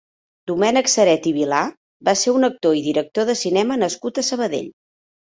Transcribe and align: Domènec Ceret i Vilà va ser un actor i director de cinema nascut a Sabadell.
Domènec 0.51 0.87
Ceret 0.91 1.25
i 1.31 1.33
Vilà 1.33 1.59
va 2.09 2.15
ser 2.21 2.33
un 2.37 2.47
actor 2.47 2.77
i 2.79 2.81
director 2.85 3.27
de 3.31 3.35
cinema 3.43 3.77
nascut 3.83 4.23
a 4.23 4.25
Sabadell. 4.31 4.73